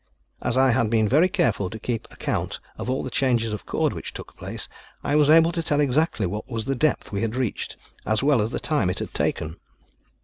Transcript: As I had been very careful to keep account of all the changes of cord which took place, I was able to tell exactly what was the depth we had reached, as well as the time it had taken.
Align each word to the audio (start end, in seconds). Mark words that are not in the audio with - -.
As 0.41 0.57
I 0.57 0.71
had 0.71 0.89
been 0.89 1.07
very 1.07 1.29
careful 1.29 1.69
to 1.69 1.77
keep 1.77 2.07
account 2.11 2.59
of 2.75 2.89
all 2.89 3.03
the 3.03 3.11
changes 3.11 3.53
of 3.53 3.67
cord 3.67 3.93
which 3.93 4.15
took 4.15 4.35
place, 4.35 4.67
I 5.03 5.15
was 5.15 5.29
able 5.29 5.51
to 5.51 5.61
tell 5.61 5.79
exactly 5.79 6.25
what 6.25 6.49
was 6.51 6.65
the 6.65 6.73
depth 6.73 7.11
we 7.11 7.21
had 7.21 7.35
reached, 7.35 7.77
as 8.03 8.23
well 8.23 8.41
as 8.41 8.49
the 8.49 8.59
time 8.59 8.89
it 8.89 8.97
had 8.97 9.13
taken. 9.13 9.57